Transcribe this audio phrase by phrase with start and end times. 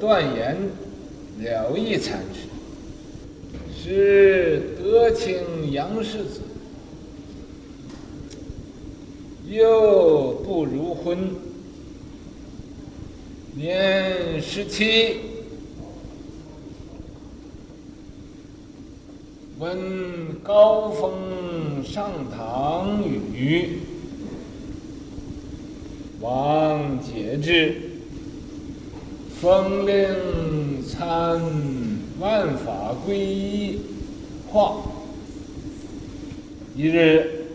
[0.00, 0.56] 断言
[1.40, 2.48] 了义禅师，
[3.76, 6.40] 是德清杨氏子，
[9.48, 11.18] 又不如婚，
[13.56, 15.16] 年十七，
[19.58, 21.12] 闻高峰
[21.82, 23.80] 上堂语，
[26.20, 27.87] 王解之。
[29.40, 31.40] 奉令参
[32.18, 33.80] 万法归一
[34.50, 34.82] 化。
[36.74, 37.46] 一日，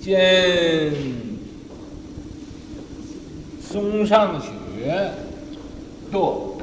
[0.00, 0.92] 见
[3.62, 5.10] 松上雪
[6.12, 6.56] 堕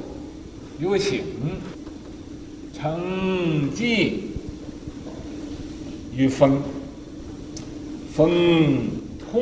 [0.79, 1.23] 有请，
[2.73, 4.23] 承继
[6.15, 6.61] 于风，
[8.13, 8.29] 风
[9.19, 9.41] 痛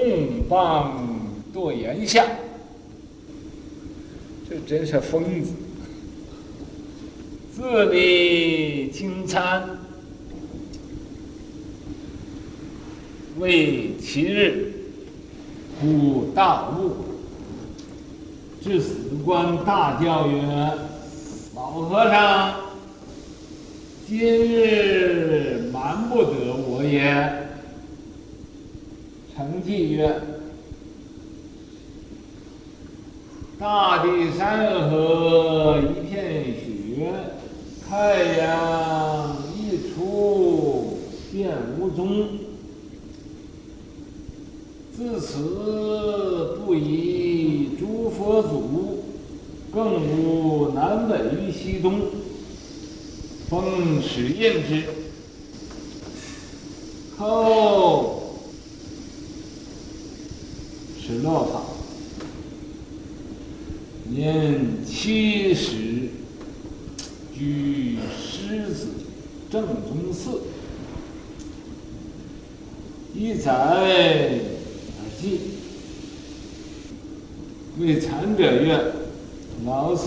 [0.50, 0.92] 谤
[1.54, 2.26] 堕檐下。
[4.50, 5.52] 这真是疯子！
[7.54, 9.78] 自立经参，
[13.38, 14.74] 为其日，
[15.80, 16.96] 古大悟。
[18.64, 20.42] 至死观大叫曰
[21.56, 22.56] ：“老和尚，
[24.08, 27.48] 今日瞒不得我也。”
[29.38, 30.20] 承继曰。
[33.60, 37.12] 大地山河一片雪，
[37.86, 42.30] 太阳一出便无踪。
[44.96, 49.04] 自此不以诸佛祖，
[49.74, 52.00] 更无南北与西东。
[53.50, 54.84] 风使印之，
[57.18, 58.38] 后
[60.98, 61.64] 始落法。
[64.12, 66.10] 年七十，
[67.32, 68.88] 居狮子
[69.52, 70.42] 正中寺，
[73.14, 75.38] 一载而寂。
[77.80, 78.94] 谓参者曰：“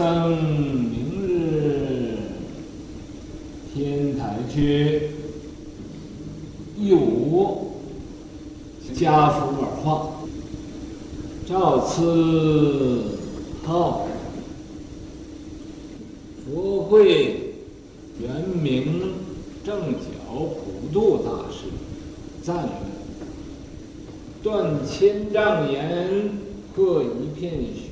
[0.03, 0.37] 生
[0.91, 2.19] 明日
[3.73, 5.11] 天台去，
[6.77, 7.71] 一午
[8.97, 10.11] 跏趺而化，
[11.47, 13.21] 照此。”
[13.63, 14.09] 好，
[16.45, 17.55] 佛会
[18.21, 18.29] 原
[18.61, 19.13] 名
[19.65, 21.67] 正觉普度大师
[22.43, 22.71] 赞曰
[24.43, 26.29] ：“断千丈岩，
[26.75, 27.92] 破一片雪，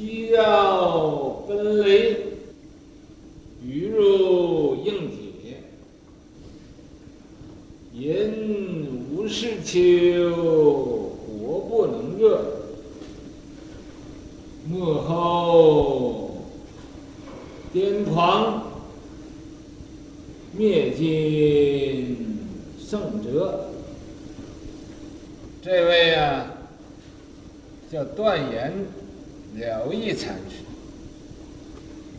[0.00, 2.16] 需要分离，
[3.62, 5.58] 鱼肉硬解，
[8.00, 8.32] 人
[9.12, 10.30] 无事秋，
[11.28, 12.40] 国不能热，
[14.66, 16.30] 幕后
[17.74, 18.62] 癫狂
[20.56, 22.38] 灭尽
[22.82, 23.66] 圣哲。
[25.60, 26.54] 这位啊，
[27.92, 28.72] 叫段延。
[29.56, 30.64] 了义禅师。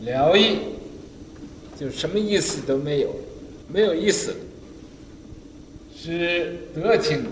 [0.04, 0.58] 了义
[1.78, 3.14] 就什么意思都没有，
[3.68, 4.34] 没有意思。
[5.96, 7.24] 是德清，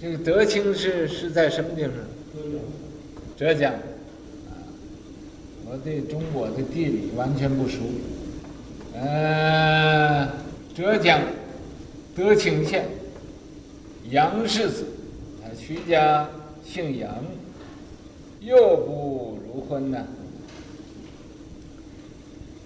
[0.00, 1.92] 这个德清是是在什么地方？
[3.36, 3.74] 浙江。
[5.66, 7.78] 我对中国的地理完全不熟。
[8.94, 10.28] 呃，
[10.76, 11.20] 浙江
[12.14, 12.86] 德清县
[14.10, 14.84] 杨氏子，
[15.42, 16.28] 他徐家
[16.64, 17.24] 姓杨，
[18.44, 20.04] 又不如婚呢。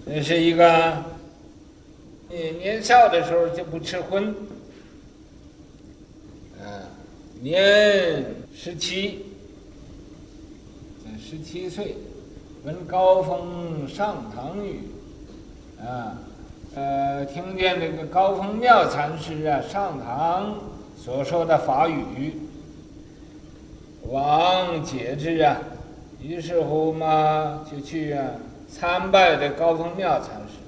[0.05, 1.03] 这是一个，
[2.29, 4.29] 你年少的时候就不吃荤。
[6.59, 6.81] 啊，
[7.41, 9.25] 年十七，
[11.19, 11.95] 十七岁。
[12.63, 14.81] 闻高峰上堂语，
[15.79, 16.17] 啊，
[16.75, 20.55] 呃，听见这个高峰妙禅师啊上堂
[20.97, 22.33] 所说的法语，
[24.09, 25.57] 王解之啊，
[26.21, 28.31] 于是乎嘛就去啊
[28.69, 30.59] 参拜这高僧妙禅师，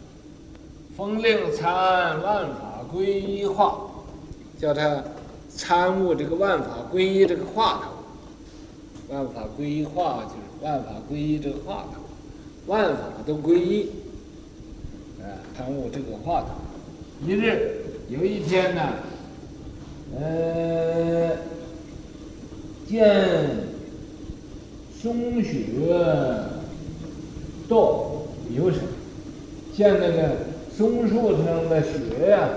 [0.96, 3.80] 封令参万法归一化，
[4.60, 5.04] 叫他
[5.50, 10.36] 参悟这个万法归一这个化头，万法归一化就是。
[10.62, 12.02] 万法归一这个话头，
[12.68, 13.84] 万法都归一，
[15.22, 15.24] 啊，
[15.56, 16.48] 参悟这个话头。
[17.26, 18.82] 一日有一天呢，
[20.20, 21.32] 呃，
[22.90, 23.50] 见
[25.00, 25.66] 松雪
[27.70, 28.24] 堕
[28.56, 28.80] 有声，
[29.74, 30.38] 见那个
[30.76, 32.50] 松树上的雪呀、啊、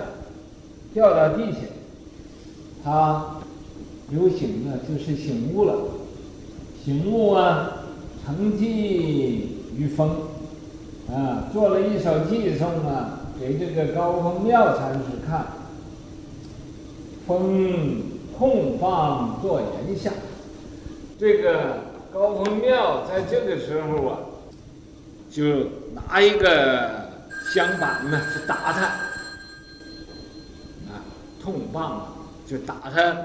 [0.95, 1.59] 掉到地下，
[2.83, 3.37] 他
[4.11, 5.75] 有醒了，就是醒悟了，
[6.85, 7.79] 醒悟啊。
[8.25, 10.09] 承继于风，
[11.11, 15.45] 啊，做了一首寄送啊，给这个高峰妙禅师看。
[17.27, 20.11] 风空放坐檐下，
[21.19, 21.79] 这个
[22.13, 24.19] 高风妙在这个时候啊，
[25.31, 25.43] 就
[25.95, 27.09] 拿一个
[27.55, 28.83] 香板呢，去打他，
[30.91, 31.05] 啊，
[31.43, 32.15] 痛棒
[32.47, 33.17] 就打他。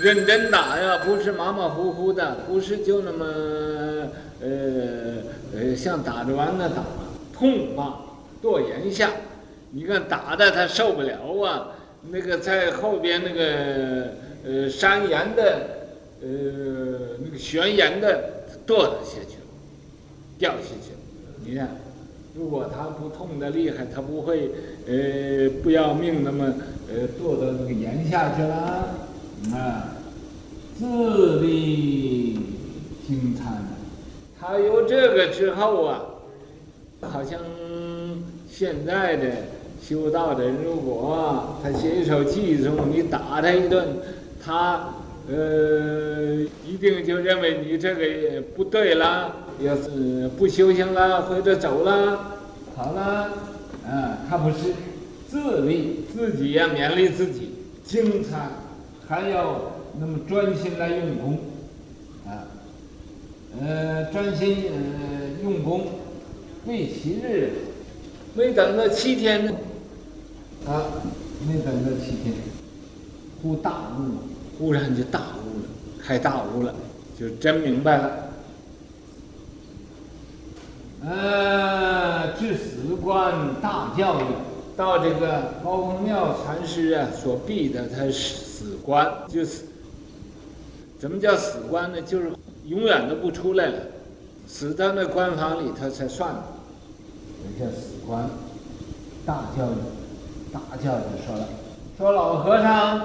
[0.00, 3.24] 认真打呀，不是马马虎虎的，不是就那么，
[4.40, 5.16] 呃
[5.52, 6.76] 呃，像打着玩的打，
[7.36, 8.00] 痛棒
[8.40, 9.10] 跺檐下，
[9.72, 11.72] 你看打的他受不了啊，
[12.08, 14.12] 那个在后边那个
[14.44, 15.68] 呃山岩的，
[16.22, 16.28] 呃
[17.24, 19.46] 那个悬崖的堕了下去了，
[20.38, 20.98] 掉下去了。
[21.44, 21.76] 你看，
[22.34, 24.50] 如果他不痛的厉害，他不会
[24.86, 26.54] 呃不要命那么
[26.88, 29.08] 呃堕到那个岩下去了。
[29.54, 29.96] 啊，
[30.78, 32.34] 自力
[33.06, 33.64] 精参，
[34.38, 36.02] 他有这个之后啊，
[37.00, 37.40] 好像
[38.50, 39.30] 现在的
[39.82, 43.88] 修道的人，如果他写一首偈颂，你打他一顿，
[44.44, 44.94] 他
[45.28, 52.38] 呃一定就认为你这个不对了，要是不修行了或者走了，
[52.74, 53.30] 好了，
[53.86, 54.74] 啊，他不是
[55.28, 57.54] 自力自己要勉励自己
[57.84, 58.50] 精参。
[59.08, 61.38] 还要那么专心来用功，
[62.24, 62.46] 啊，
[63.60, 65.88] 呃，专心呃用功，
[66.64, 67.50] 未期日，
[68.34, 69.52] 没等到七天呢，
[70.64, 71.02] 啊，
[71.44, 72.32] 没等到七天，
[73.42, 75.68] 忽大悟，忽然就大悟了，
[76.02, 76.74] 开大悟了，
[77.18, 78.10] 就真明白了。
[81.02, 84.24] 呃，至死观大教育，
[84.76, 88.50] 到这个高公庙禅师啊所闭的，他是。
[88.60, 89.62] 死观就是，
[90.98, 92.02] 怎么叫死观呢？
[92.02, 92.30] 就是
[92.66, 93.78] 永远都不出来了，
[94.46, 96.34] 死在那关房里，他才算。
[97.58, 98.28] 这叫死观。
[99.24, 99.76] 大教育，
[100.52, 101.48] 大教育说了，
[101.96, 103.00] 说老和尚，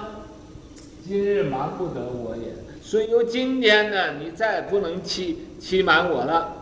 [1.07, 2.53] 今日瞒不得我也。
[2.81, 6.55] 所以有今天呢，你再不能欺欺瞒我了，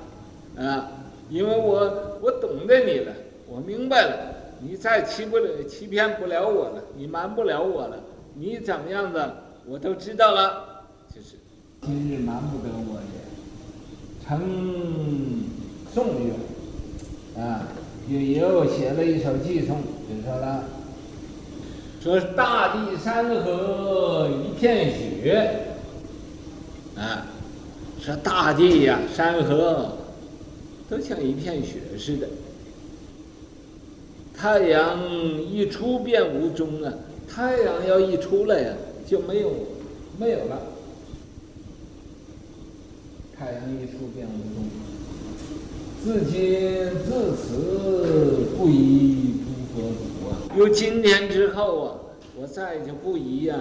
[0.57, 0.91] 啊，
[1.29, 3.13] 因为我我懂得你了，
[3.47, 7.97] 我明白了，你再欺不了欺骗不了我了，你瞒不了我了。
[8.35, 10.83] 你怎么样的，我都知道了。
[11.13, 11.37] 就是
[11.81, 14.41] 今日瞒不得我也，成
[15.93, 17.67] 颂曰，啊，
[18.09, 20.63] 也又写了一首寄颂，就说了，
[22.03, 25.67] 说大地山河一片雪，
[26.97, 27.25] 啊，
[28.01, 29.99] 说大地呀、山河
[30.89, 32.27] 都像一片雪似的，
[34.35, 34.99] 太阳
[35.49, 36.91] 一出便无踪啊。
[37.25, 38.73] 太阳要一出来呀，
[39.07, 39.53] 就没有，
[40.19, 40.61] 没有了。
[43.39, 44.67] 太阳一出便无踪。
[46.03, 49.35] 自今自此不疑
[49.73, 50.12] 诸佛！
[50.55, 51.95] 有今天之后啊，
[52.39, 53.55] 我再就不疑呀，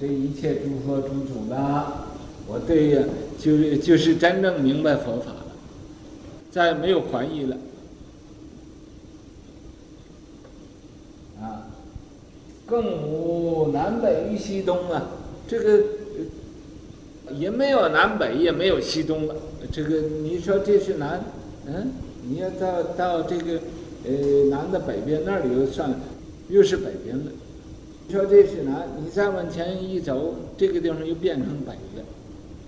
[0.00, 2.06] 这一切诸佛诸祖了。
[2.46, 3.02] 我对呀，
[3.38, 5.46] 就是就是真正明白佛法了，
[6.50, 7.56] 再没有怀疑了。
[11.40, 11.66] 啊
[12.66, 15.08] 更无南北与西东啊，
[15.46, 15.82] 这个
[17.34, 19.34] 也没有南北，也没有西东了。
[19.72, 21.24] 这个你说这是南，
[21.66, 21.92] 嗯，
[22.28, 23.60] 你要到到这个
[24.04, 25.90] 呃南的北边那里又算，
[26.48, 27.24] 又是北边了。
[28.06, 32.04] 你说这是南，你再往前一走，这个地方又变成北了。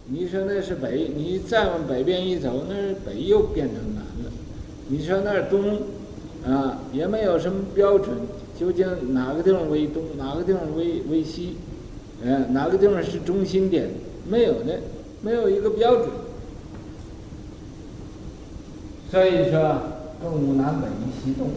[0.07, 4.31] 你说那是北，你再往北边一走，那北又变成南了。
[4.89, 5.79] 你说那东，
[6.45, 8.17] 啊，也没有什么标准。
[8.59, 11.57] 究竟哪个地方为东，哪个地方为为西？
[12.23, 13.89] 呃，哪个地方是中心点？
[14.29, 14.81] 没有的，
[15.23, 16.09] 没有一个标准。
[19.11, 19.81] 所以说，
[20.23, 21.49] 更无南北与西东，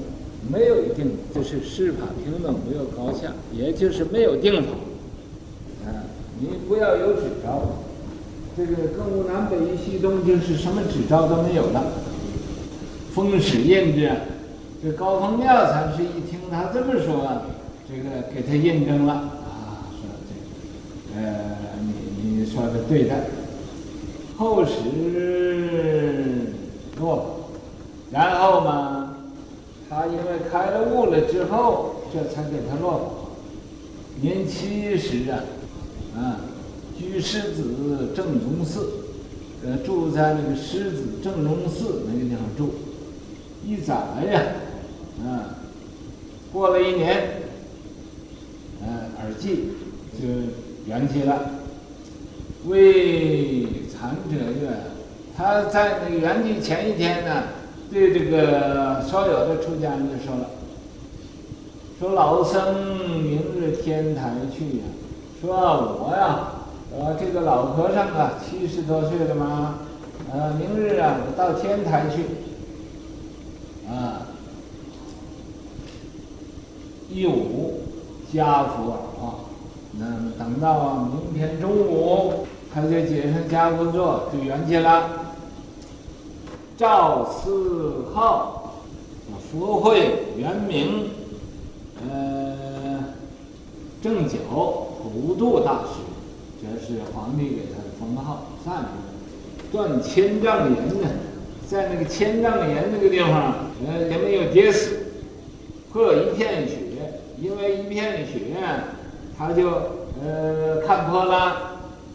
[0.51, 4.69] 没有一定，就是事法平等，没有高下，也就是没有定法。
[5.85, 6.03] 啊，
[6.39, 7.62] 你不要有指招，
[8.55, 11.83] 这个更无南北与西东，就是什么指招都没有了。
[13.13, 14.12] 风使印制。
[14.83, 17.43] 这高风妙禅师一听他这么说，
[17.88, 21.33] 这个给他印证了啊，说这个，呃，
[21.81, 23.15] 你你说的对的。
[24.35, 24.71] 后使
[27.00, 27.50] 落，
[28.12, 29.02] 然后嘛，
[29.95, 33.05] 他因为开了悟了之后，这才给他落法。
[34.21, 35.43] 年七十啊，
[36.17, 36.41] 啊，
[36.97, 38.89] 居狮子正宗寺，
[39.63, 42.73] 呃，住在那个狮子正宗寺那个地方住，
[43.63, 43.93] 一载
[44.31, 44.41] 呀。
[45.23, 45.41] 嗯，
[46.51, 47.43] 过了一年，
[48.81, 49.73] 嗯，耳际
[50.19, 50.27] 就
[50.88, 51.51] 圆寂了。
[52.65, 54.71] 为禅者曰
[55.38, 57.43] ：“他在那个圆寂前一天呢，
[57.92, 60.50] 对这个所有的出家人就说了，
[62.00, 62.75] 说老僧
[63.22, 64.84] 明日天台去呀，
[65.40, 66.48] 说我呀，
[66.92, 69.80] 我这个老和尚啊，七十多岁了嘛，
[70.32, 72.24] 呃，明日啊，我到天台去，
[73.88, 74.28] 啊，
[77.10, 77.82] 一午
[78.34, 79.36] 家父耳化，
[80.00, 80.06] 那
[80.40, 85.23] 等到明天中午，他就解上家工作就圆寂了。
[86.75, 88.82] 赵思浩，
[89.51, 91.12] 佛会圆明，
[92.10, 92.98] 呃，
[94.01, 96.00] 正九普度大师，
[96.60, 98.48] 这是皇帝给他的封号。
[98.65, 98.86] 上面
[99.72, 101.10] 断千丈岩呢，
[101.68, 103.53] 在那个千丈岩那个地方，
[103.88, 104.98] 呃，也没有跌死，
[105.92, 106.77] 破一片雪，
[107.39, 108.58] 因为一片雪，
[109.38, 109.70] 他就
[110.24, 111.36] 呃看破了，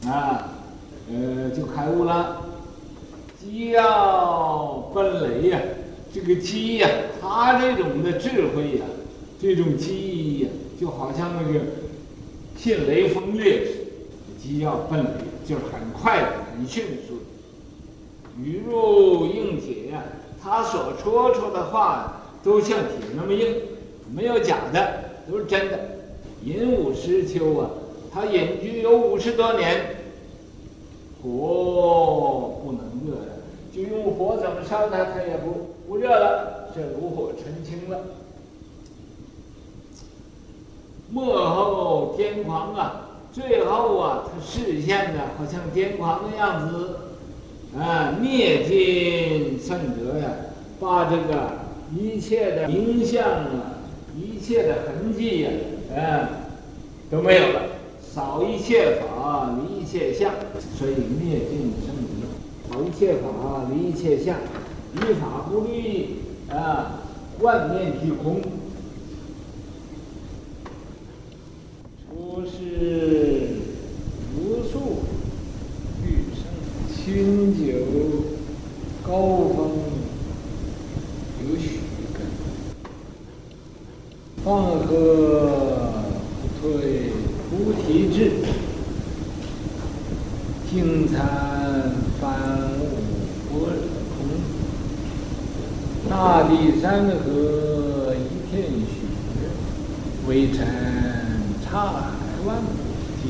[0.06, 0.48] 啊，
[1.10, 2.47] 呃，就开悟了。
[3.66, 5.60] 要奔雷呀，
[6.12, 6.88] 这个鸡呀，
[7.20, 8.84] 它这种的智慧呀，
[9.40, 10.48] 这种鸡呀，
[10.80, 11.60] 就好像那个
[12.56, 13.90] 迅雷锋烈似的，
[14.42, 15.10] 鸡要奔雷，
[15.44, 20.02] 就是很快的、很迅速的，语入硬铁呀。
[20.40, 23.54] 他所说出的话都像铁那么硬，
[24.14, 25.78] 没有假的，都是真的。
[26.44, 27.70] 隐五十秋啊，
[28.14, 29.96] 他隐居有五十多年，
[31.20, 32.87] 火不能
[33.78, 33.88] 你。
[33.88, 38.00] 用火怎么烧它，它也不不热了，这炉火纯青了。
[41.10, 46.98] 末后癫狂啊，最后啊，他示现的好像癫狂的样子，
[47.78, 50.28] 啊，灭尽圣德呀，
[50.80, 51.52] 把这个
[51.96, 53.78] 一切的名相啊，
[54.14, 55.50] 一切的痕迹呀，
[55.96, 56.28] 啊，
[57.10, 57.62] 都没有了，
[58.02, 60.30] 扫一切法，离一切相，
[60.76, 61.94] 所以灭尽圣
[62.86, 64.36] 一切法，离一切相，
[64.94, 66.16] 依法不立
[66.48, 67.00] 啊，
[67.40, 68.40] 万念俱空。
[72.08, 73.56] 出世
[74.36, 75.02] 无数，
[76.04, 76.42] 欲生
[76.88, 77.64] 清酒
[79.02, 79.10] 高
[79.48, 79.58] 峰
[81.48, 81.80] 有许
[82.14, 82.16] 根，
[84.44, 84.46] 放
[84.80, 84.86] 河
[86.40, 87.12] 不退
[87.50, 88.32] 菩提志，
[90.70, 91.16] 净参。
[92.20, 92.28] 凡
[92.80, 92.82] 五
[93.48, 93.70] 不空，
[96.10, 98.18] 大地山河一
[98.50, 98.90] 片雪，
[100.26, 100.66] 微尘
[101.62, 102.10] 刹海
[102.44, 102.72] 万古
[103.22, 103.24] 今。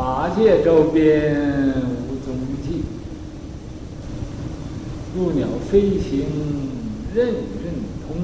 [0.00, 1.36] 法界周边
[2.08, 2.84] 无踪迹，
[5.14, 6.24] 入鸟飞行
[7.14, 7.74] 任任
[8.08, 8.16] 通，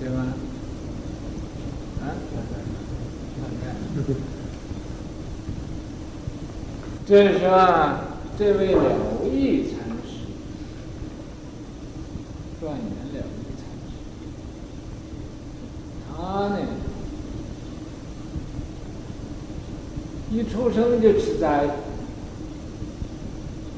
[0.00, 0.32] 对 吧？
[7.06, 7.44] 这是说，
[8.38, 8.82] 这位了
[9.26, 10.24] 义禅师，
[12.62, 13.92] 断言了义禅师，
[16.08, 16.56] 他呢，
[20.32, 21.64] 一出生就吃斋，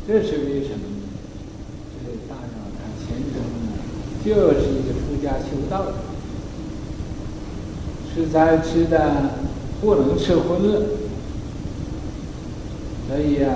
[0.07, 1.05] 这是为什么呢？
[2.02, 2.49] 这大概
[2.79, 3.35] 他前生
[3.67, 3.76] 呢，
[4.25, 5.95] 就是一个出家修道的，
[8.12, 9.31] 吃斋吃的
[9.81, 10.83] 不能吃荤了。
[13.09, 13.55] 所以啊，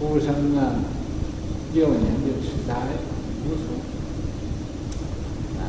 [0.00, 0.74] 出生啊，
[1.72, 2.74] 六年就吃斋
[3.44, 3.62] 无所，
[5.60, 5.62] 啊，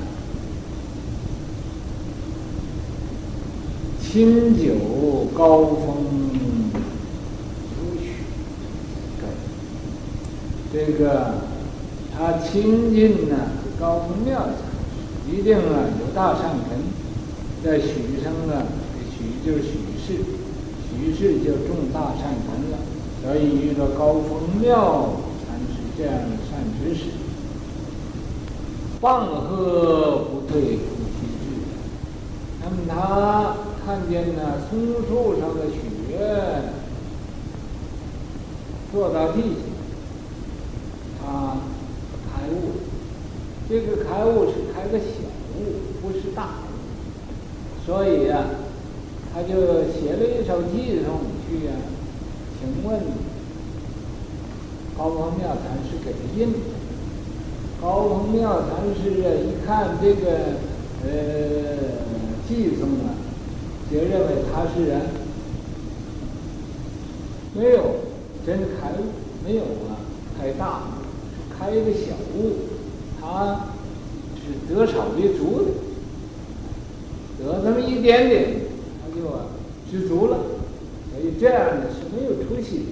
[4.20, 4.74] 清酒
[5.34, 5.96] 高峰
[8.02, 8.12] 许
[9.18, 9.30] 根，
[10.74, 11.36] 这个
[12.12, 13.38] 他亲近呢，
[13.80, 14.50] 高峰庙，
[15.32, 16.80] 一定啊有大善根，
[17.64, 18.64] 在许生呢，
[19.10, 20.08] 许就是许氏。
[20.92, 22.78] 许氏就种大善根了，
[23.24, 25.14] 所以遇到高峰庙
[25.48, 27.04] 禅师这样的善知识，
[29.00, 31.46] 放河不退菩提志。
[32.62, 33.56] 那么他
[33.86, 34.70] 看见那松
[35.08, 35.78] 树上的雪
[38.94, 39.56] 落到地下，
[41.22, 41.58] 他
[42.26, 42.54] 开悟。
[43.70, 45.06] 这个开悟是开个小
[45.58, 45.60] 悟，
[46.02, 47.86] 不是大悟。
[47.86, 48.68] 所以呀、啊。
[49.32, 49.54] 他就
[49.94, 51.72] 写了一首寄颂去呀，
[52.60, 53.00] 请问
[54.98, 56.58] 高峰庙禅师给他印的。
[57.80, 60.58] 高峰庙禅师啊，一看这个
[61.06, 61.08] 呃
[62.48, 63.19] 寄颂啊，
[63.92, 65.02] 就认为他是人，
[67.56, 67.96] 没有
[68.46, 69.12] 真开悟，
[69.44, 69.98] 没有啊
[70.38, 70.84] 开大，
[71.58, 72.56] 开一个小悟，
[73.20, 73.72] 他
[74.36, 75.72] 是得少为主的。
[77.40, 78.62] 得这么一点点，
[79.02, 79.46] 他就啊
[79.90, 80.38] 知足了。
[81.12, 82.86] 所以这样的是没有出息的。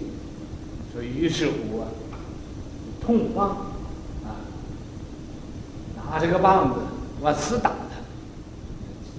[0.94, 1.88] 所以于是乎啊，
[3.06, 3.50] 痛棒
[4.26, 4.42] 啊，
[5.96, 6.80] 拿这个棒子
[7.22, 7.72] 往死打，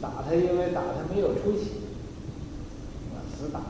[0.01, 1.73] 打他因为打他没有出息，
[3.13, 3.61] 往死打。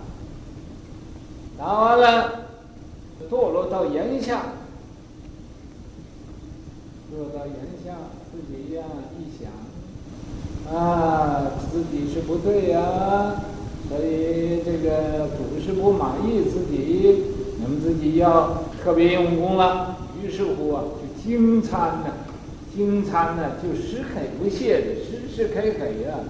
[1.58, 2.44] 打完了，
[3.30, 4.42] 堕落到炎下，
[7.16, 7.94] 落到炎下，
[8.30, 8.82] 自己呀
[9.18, 9.50] 一想，
[10.72, 13.42] 啊，自己是不对呀，
[13.88, 17.24] 所以这个祖师不满意自己，
[17.58, 19.96] 你们自己要特别用功了。
[20.22, 22.12] 于是乎啊，就精参呢，
[22.78, 26.20] 经参呢就时刻不懈的，时时刻刻呀，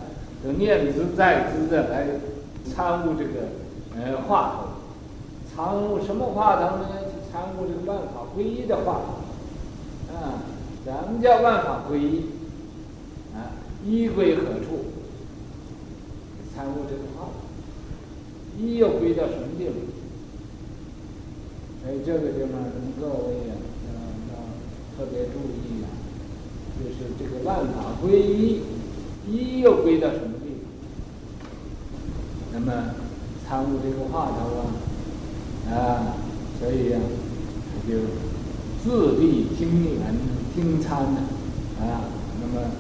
[0.43, 2.07] 都念兹在兹的来
[2.65, 3.35] 参悟这个
[3.95, 4.69] 呃话头。
[5.55, 6.89] 参悟什么话头呢？
[7.05, 10.15] 去参悟这个万法归一的话头。
[10.15, 10.43] 啊，
[10.85, 12.25] 怎么叫万法归一？
[13.35, 13.53] 啊，
[13.85, 14.87] 一归何处？
[16.55, 17.33] 参悟这个话头，
[18.59, 19.75] 一又归到什么地方？
[21.85, 22.53] 所以这个地方，
[23.01, 23.53] 各位啊，
[24.31, 24.35] 要
[24.97, 25.87] 特别注意啊，
[26.79, 28.63] 就是这个万法归一，
[29.31, 30.65] 一又归到什么地方？
[32.55, 32.95] 那么
[33.47, 34.63] 参悟这个话头啊。
[35.71, 36.17] 啊，
[36.59, 37.01] 所以、啊，
[37.69, 37.99] 他就
[38.83, 40.01] 自立精研
[40.57, 41.21] 精参呢，
[41.79, 42.09] 啊，
[42.41, 42.71] 那么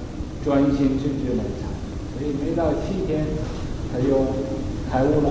[0.42, 1.68] 专心致志来参，
[2.14, 3.26] 所以没到七天，
[3.92, 4.24] 他就
[4.90, 5.28] 开悟了，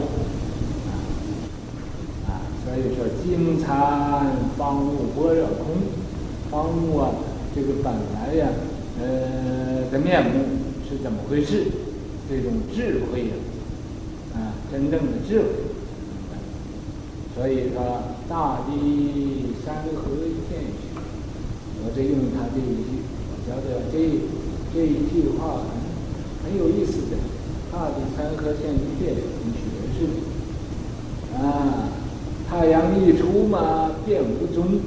[2.28, 3.68] 啊，所以说精参
[4.56, 5.66] 方悟般若空，
[6.52, 7.10] 方悟啊，
[7.56, 8.50] 这个本来呀，
[9.00, 10.32] 呃的面目
[10.88, 11.66] 是怎么回事？
[12.30, 13.34] 这种智慧呀、
[14.36, 15.46] 啊，真正的智慧。
[17.36, 20.12] 所以说，大地山河
[20.50, 21.01] 现象，
[21.84, 23.96] 我这用他这一句，我觉得这
[24.74, 27.18] 这一句话很很有意思的。
[27.72, 29.62] 大地山河现象，你学
[29.94, 30.00] 是
[31.38, 31.90] 啊，
[32.50, 34.79] 太阳一出嘛，变无踪，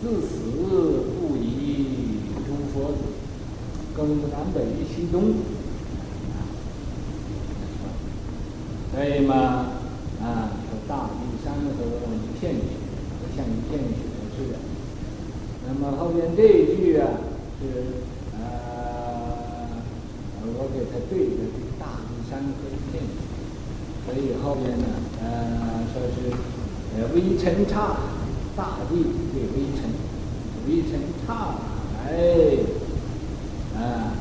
[0.00, 0.38] 自此，
[3.96, 5.34] 更无南北于西东。
[8.94, 9.34] 可以吗？
[10.22, 10.50] 啊。
[10.72, 11.84] 说大地山河
[12.16, 12.60] 一片雪，
[13.36, 14.00] 像一片雪
[14.36, 14.58] 似的。
[15.66, 17.08] 那么后面这一句啊，
[17.60, 17.62] 是
[18.32, 19.68] 呃，
[20.42, 23.08] 我给他对的，这大地山河一片雪。
[24.04, 24.86] 所以后面呢，
[25.22, 26.32] 呃，说是
[26.96, 27.96] 呃微尘刹，
[28.56, 28.96] 大地
[29.32, 29.92] 对微尘，
[30.66, 31.56] 微尘刹，
[32.06, 32.10] 哎，
[33.76, 34.14] 啊，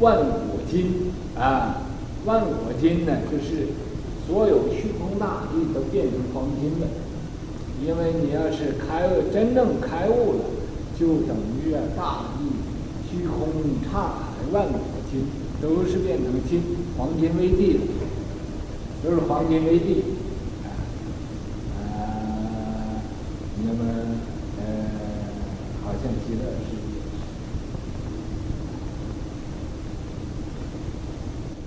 [0.00, 1.82] 万果金啊，
[2.24, 3.68] 万果金呢，就是。
[4.24, 6.86] 所有虚空大地都变成黄金了，
[7.84, 10.44] 因为你要是开悟，真正开悟了，
[10.98, 12.46] 就等于啊，大地、
[13.10, 13.48] 虚空、
[13.82, 14.78] 刹海、万果
[15.10, 15.26] 金
[15.60, 16.62] 都是变成金，
[16.96, 17.80] 黄金为地了，
[19.04, 20.04] 都是黄金为地，
[20.62, 20.70] 啊，
[21.82, 21.82] 啊，
[23.66, 23.80] 那么
[24.60, 24.64] 呃，
[25.84, 26.80] 好像极乐世界，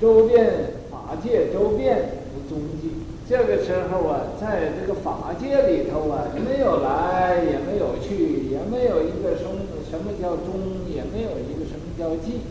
[0.05, 0.45] 周遍
[0.91, 2.45] 法界，周遍无。
[2.47, 2.91] 踪迹，
[3.27, 12.41] 这个时候啊，在这个法界里头啊，没有来，也没有去，也没有一个什么什么叫踪，也没有一个什么叫迹，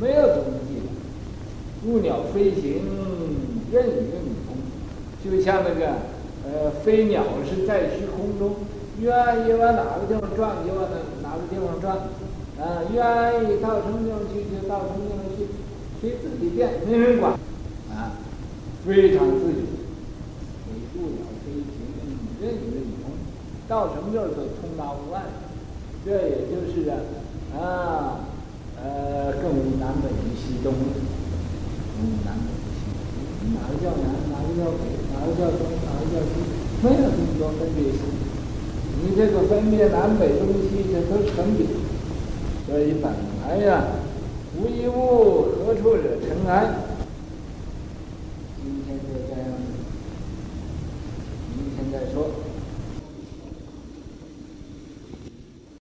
[0.00, 0.82] 没有踪迹。
[1.86, 2.82] 物鸟飞行，
[3.70, 4.58] 任运空，
[5.22, 5.94] 就像那个
[6.42, 8.56] 呃飞鸟是在虚空中，
[9.00, 11.94] 愿意往哪个地方转就往哪哪个地方转，
[12.58, 15.29] 啊，愿意到什么地方去就到什么地方
[16.00, 17.32] 去，随自己变，没人管。
[17.92, 18.16] 啊
[18.80, 19.60] 非常自由，
[20.64, 21.84] 所以物鸟飞行，
[22.40, 23.12] 任运空，
[23.68, 25.20] 到什么地儿都通达无碍。
[26.02, 26.96] 这也就是啊，
[27.52, 28.24] 啊，
[28.80, 36.40] 呃，更无南北与西东，更无南北与西东，哪个叫南，哪个叫北，哪个叫东，哪个叫西，
[36.80, 38.00] 没有这么多分别心。
[39.04, 41.68] 你这个分别南北东西，这都是分别。
[42.66, 43.12] 所以本
[43.44, 43.99] 来呀，
[44.62, 46.89] 无一物，何处惹尘埃？